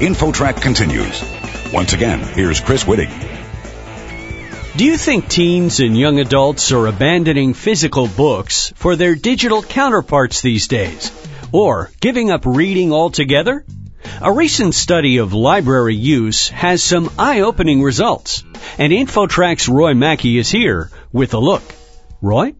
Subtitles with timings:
[0.00, 1.22] InfoTrack continues.
[1.72, 3.10] Once again, here's Chris Whitting.
[4.76, 10.40] Do you think teens and young adults are abandoning physical books for their digital counterparts
[10.40, 11.12] these days?
[11.52, 13.64] Or giving up reading altogether?
[14.20, 18.42] A recent study of library use has some eye-opening results,
[18.78, 21.62] and InfoTrack's Roy Mackey is here with a look.
[22.20, 22.54] Roy?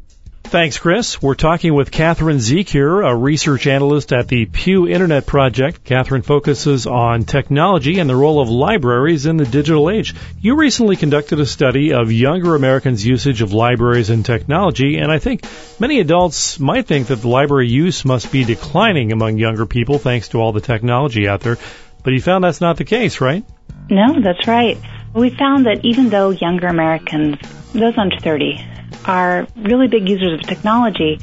[0.55, 1.21] Thanks, Chris.
[1.21, 5.83] We're talking with Kathryn Zickuhr, a research analyst at the Pew Internet Project.
[5.83, 10.15] Kathryn focuses on technology and the role of libraries in the digital age.
[10.41, 15.19] You recently conducted a study of younger Americans' usage of libraries and technology, and I
[15.19, 15.45] think
[15.81, 20.29] many adults might think that the library use must be declining among younger people thanks
[20.29, 21.59] to all the technology out there.
[22.05, 23.45] But you found that's not the case, right?
[23.91, 24.79] No, that's right.
[25.15, 27.39] We found that even though younger Americans,
[27.73, 28.65] those under 30,
[29.05, 31.19] are really big users of technology,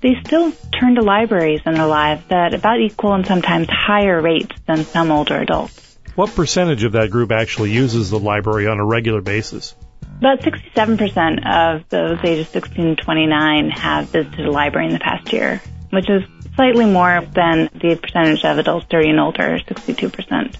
[0.00, 4.54] they still turn to libraries in their lives at about equal and sometimes higher rates
[4.66, 5.98] than some older adults.
[6.14, 9.74] What percentage of that group actually uses the library on a regular basis?
[10.18, 15.30] About 67% of those ages 16 to 29 have visited a library in the past
[15.32, 15.60] year,
[15.90, 16.22] which is
[16.54, 20.56] slightly more than the percentage of adults 30 and older, 62%.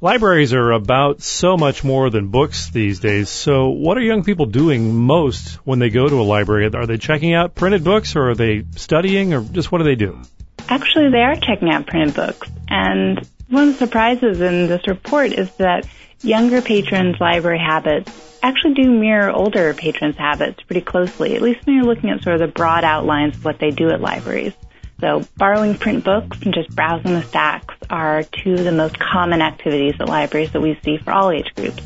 [0.00, 3.28] Libraries are about so much more than books these days.
[3.28, 6.70] So, what are young people doing most when they go to a library?
[6.72, 9.96] Are they checking out printed books or are they studying or just what do they
[9.96, 10.22] do?
[10.68, 12.48] Actually, they are checking out printed books.
[12.68, 15.88] And one of the surprises in this report is that
[16.22, 21.74] younger patrons' library habits actually do mirror older patrons' habits pretty closely, at least when
[21.74, 24.52] you're looking at sort of the broad outlines of what they do at libraries.
[25.00, 29.40] So borrowing print books and just browsing the stacks are two of the most common
[29.40, 31.82] activities at libraries that we see for all age groups.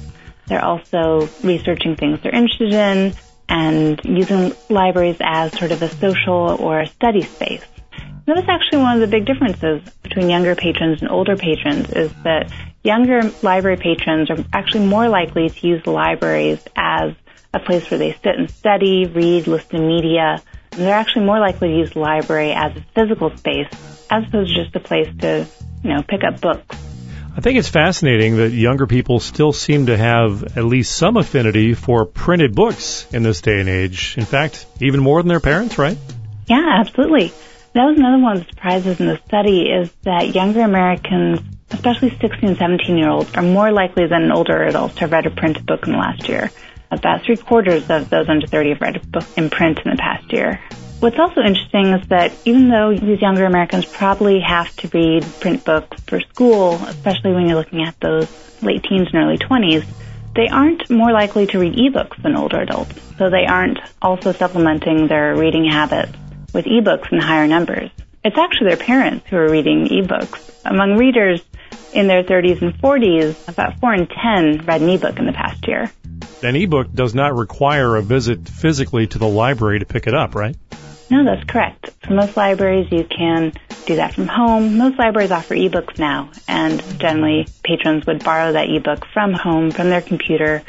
[0.47, 3.15] They're also researching things they're interested in
[3.49, 7.65] and using libraries as sort of a social or study space.
[8.27, 12.13] Now, that's actually one of the big differences between younger patrons and older patrons is
[12.23, 12.51] that
[12.83, 17.15] younger library patrons are actually more likely to use libraries as
[17.53, 21.69] a place where they sit and study, read, listen to media, they're actually more likely
[21.69, 23.69] to use the library as a physical space
[24.11, 25.47] as opposed to just a place to,
[25.83, 26.77] you know, pick up books.
[27.35, 31.73] I think it's fascinating that younger people still seem to have at least some affinity
[31.73, 34.17] for printed books in this day and age.
[34.19, 35.97] In fact, even more than their parents, right?
[36.47, 37.33] Yeah, absolutely.
[37.73, 41.41] That was another one of the surprises in the study is that younger Americans,
[41.71, 45.25] especially 16 and 17 year olds, are more likely than older adults to have read
[45.25, 46.51] a printed book in the last year.
[46.93, 49.97] About three quarters of those under 30 have read a book in print in the
[49.97, 50.61] past year.
[51.01, 55.65] What's also interesting is that even though these younger Americans probably have to read print
[55.65, 58.29] books for school, especially when you're looking at those
[58.63, 59.87] late teens and early 20s,
[60.37, 62.95] they aren't more likely to read ebooks than older adults.
[63.17, 66.13] So they aren't also supplementing their reading habits
[66.53, 67.91] with ebooks in higher numbers.
[68.23, 70.53] It's actually their parents who are reading ebooks.
[70.67, 71.43] Among readers
[71.95, 75.67] in their 30s and 40s, about 4 in 10 read an ebook in the past
[75.67, 75.91] year
[76.45, 80.35] an ebook does not require a visit physically to the library to pick it up,
[80.35, 80.57] right?
[81.11, 81.91] No, that's correct.
[82.07, 83.53] For most libraries, you can
[83.87, 84.79] do that from home.
[84.79, 89.91] Most libraries offer ebooks now, and generally patrons would borrow that ebook from home, from
[89.91, 90.63] their computer,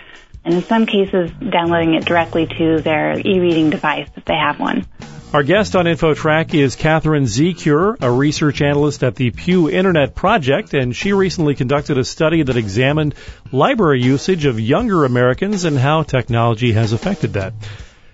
[0.43, 4.85] and in some cases, downloading it directly to their e-reading device if they have one.
[5.33, 10.75] Our guest on InfoTrack is Kathryn Zickuhr, a research analyst at the Pew Internet Project,
[10.75, 13.15] and she recently conducted a study that examined
[13.51, 17.55] library usage of younger Americans and how technology has affected that.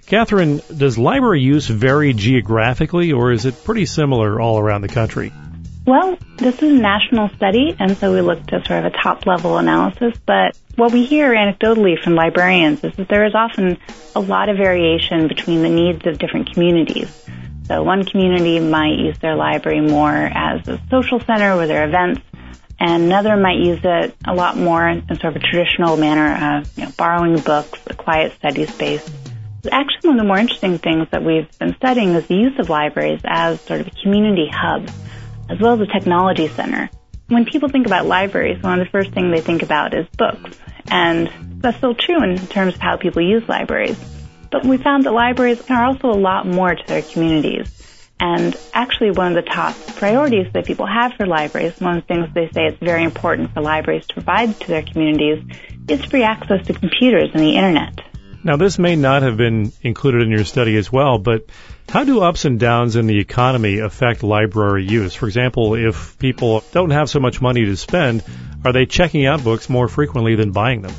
[0.08, 5.34] Kathryn, does library use vary geographically or is it pretty similar all around the country?
[5.90, 9.26] Well, this is a national study, and so we looked at sort of a top
[9.26, 13.76] level analysis, but what we hear anecdotally from librarians is that there is often
[14.16, 17.10] a lot of variation between the needs of different communities.
[17.68, 22.22] So one community might use their library more as a social center with their events,
[22.80, 26.78] and another might use it a lot more in sort of a traditional manner of
[26.78, 29.10] you know, borrowing books, a quiet study space.
[29.72, 32.70] Actually, one of the more interesting things that we've been studying is the use of
[32.70, 34.88] libraries as sort of a community hub
[35.50, 36.90] as well as a technology center.
[37.28, 40.58] When people think about libraries, one of the first things they think about is books.
[40.90, 41.30] And
[41.62, 43.98] that's still true in terms of how people use libraries.
[44.52, 47.76] But we found that libraries are also a lot more to their communities.
[48.20, 52.14] And actually one of the top priorities that people have for libraries, one of the
[52.14, 55.44] things they say it's very important for libraries to provide to their communities
[55.88, 58.02] is free access to computers and the internet.
[58.44, 61.46] Now this may not have been included in your study as well, but
[61.90, 65.16] how do ups and downs in the economy affect library use?
[65.16, 68.24] For example, if people don't have so much money to spend,
[68.64, 70.94] are they checking out books more frequently than buying them?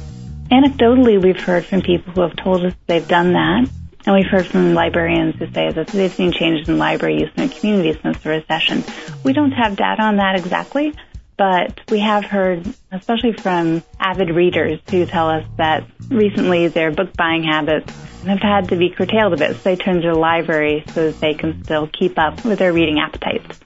[0.51, 3.71] Anecdotally, we've heard from people who have told us they've done that.
[4.07, 7.47] And we've heard from librarians who say that they've seen changes in library use in
[7.47, 8.83] their community since the recession.
[9.23, 10.95] We don't have data on that exactly,
[11.41, 17.17] but we have heard, especially from avid readers who tell us that recently their book
[17.17, 17.91] buying habits
[18.27, 21.19] have had to be curtailed a bit, so they turn to the library so that
[21.19, 23.59] they can still keep up with their reading appetites.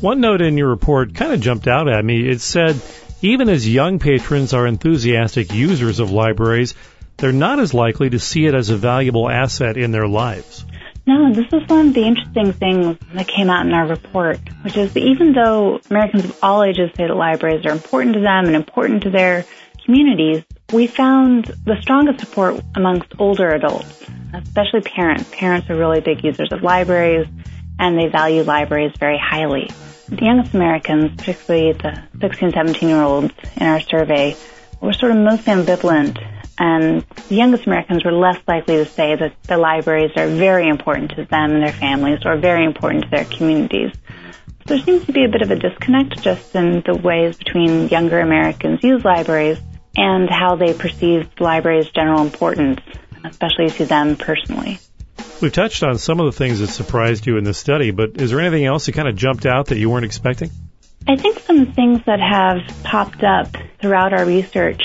[0.00, 2.26] One note in your report kind of jumped out at me.
[2.26, 2.80] It said,
[3.20, 6.74] even as young patrons are enthusiastic users of libraries,
[7.18, 10.64] they're not as likely to see it as a valuable asset in their lives.
[11.06, 14.76] No, this is one of the interesting things that came out in our report, which
[14.76, 18.46] is that even though Americans of all ages say that libraries are important to them
[18.46, 19.44] and important to their
[19.84, 24.04] communities, we found the strongest support amongst older adults,
[24.34, 25.28] especially parents.
[25.32, 27.26] Parents are really big users of libraries
[27.78, 29.70] and they value libraries very highly.
[30.08, 34.36] The youngest Americans, particularly the 16, 17 year olds in our survey,
[34.80, 36.18] were sort of most ambivalent
[36.60, 41.10] and the youngest Americans were less likely to say that the libraries are very important
[41.12, 43.92] to them and their families or very important to their communities.
[44.68, 47.88] So there seems to be a bit of a disconnect just in the ways between
[47.88, 49.58] younger Americans use libraries
[49.96, 52.80] and how they perceive the library's general importance,
[53.24, 54.78] especially to them personally.
[55.40, 58.30] We've touched on some of the things that surprised you in this study, but is
[58.30, 60.50] there anything else that kind of jumped out that you weren't expecting?
[61.08, 63.48] I think some things that have popped up
[63.80, 64.82] throughout our research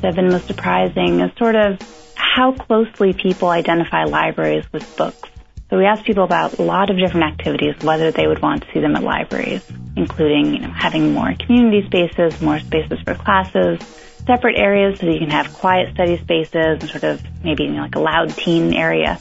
[0.00, 1.78] have been most surprising is sort of
[2.14, 5.28] how closely people identify libraries with books.
[5.70, 8.72] So we asked people about a lot of different activities, whether they would want to
[8.72, 9.62] see them at libraries,
[9.96, 13.80] including, you know, having more community spaces, more spaces for classes,
[14.26, 17.82] separate areas so you can have quiet study spaces and sort of maybe, you know,
[17.82, 19.18] like a loud teen area.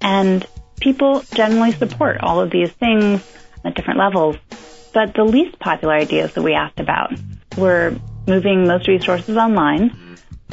[0.00, 0.46] And
[0.80, 3.22] people generally support all of these things
[3.64, 4.36] at different levels.
[4.92, 7.12] But the least popular ideas that we asked about
[7.56, 7.96] were
[8.26, 9.96] moving most resources online,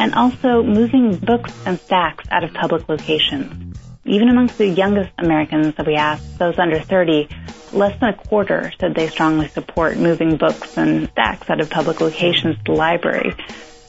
[0.02, 3.78] and also moving books and stacks out of public locations.
[4.04, 7.30] Even amongst the youngest Americans that we asked, those under 30,
[7.72, 12.02] less than a quarter said they strongly support moving books and stacks out of public
[12.02, 13.32] locations to the library.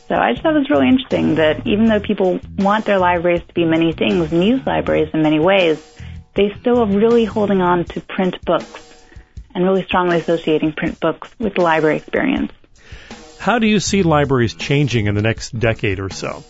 [0.08, 3.40] So I just thought it was really interesting that even though people want their libraries
[3.48, 5.80] to be many things use libraries in many ways,
[6.34, 9.06] they still are really holding on to print books
[9.54, 12.52] and really strongly associating print books with the library experience.
[13.42, 16.44] How do you see libraries changing in the next decade or so?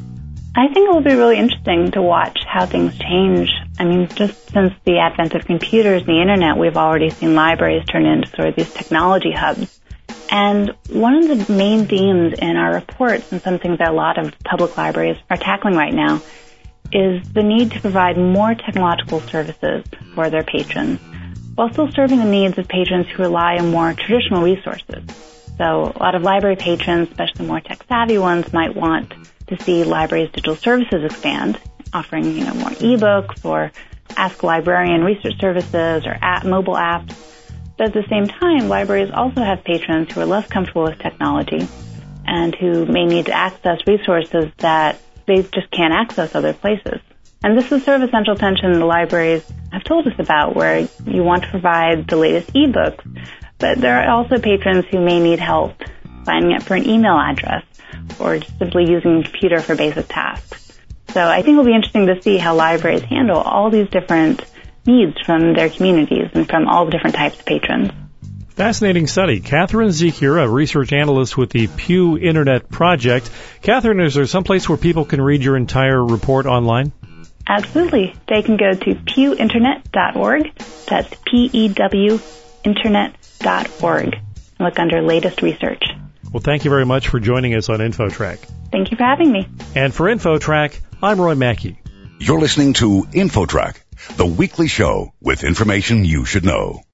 [0.55, 3.51] I think it will be really interesting to watch how things change.
[3.79, 7.87] I mean, just since the advent of computers and the internet, we've already seen libraries
[7.87, 9.81] turn into sort of these technology hubs.
[10.31, 14.39] And one of the main themes in our reports and something that a lot of
[14.41, 16.21] public libraries are tackling right now
[16.93, 21.01] is the need to provide more technological services for their patrons
[21.55, 25.32] while still serving the needs of patrons who rely on more traditional resources.
[25.63, 29.15] So a lot of library patrons, especially more tech savvy ones, might want
[29.47, 31.57] to see libraries' digital services expand,
[31.93, 33.05] offering you know more mm-hmm.
[33.05, 33.71] ebooks or
[34.17, 37.15] Ask Librarian research services or app, mobile apps.
[37.79, 41.69] But at the same time, libraries also have patrons who are less comfortable with technology
[42.27, 46.99] and who may need to access resources that they just can't access other places.
[47.45, 50.89] And this is sort of a central tension the libraries have told us about where
[51.07, 53.01] you want to provide the latest ebooks,
[53.63, 55.73] but there are also patrons who may need help
[56.25, 57.65] signing up for an email address
[58.19, 60.81] or simply using a computer for basic tasks.
[61.11, 64.45] So I think it'll be interesting to see how libraries handle all these different
[64.85, 67.93] needs from their communities and from all the different types of patrons.
[68.51, 69.41] Fascinating study.
[69.41, 73.31] Kathryn Zickuhr, a research analyst with the Pew Internet Project.
[73.63, 76.93] Kathryn, is there some place where people can read your entire report online?
[77.47, 78.15] Absolutely.
[78.27, 80.53] They can go to pewinternet.org.
[80.89, 82.42] That's P-E-W internet
[83.83, 84.17] org.
[84.59, 85.83] Look under latest research.
[86.33, 88.39] Well, thank you very much for joining us on InfoTrack.
[88.71, 89.49] Thank you for having me.
[89.75, 91.79] And for InfoTrack, I'm Roy Mackey.
[92.19, 93.77] You're listening to InfoTrack,
[94.17, 96.83] the weekly show with information you should know.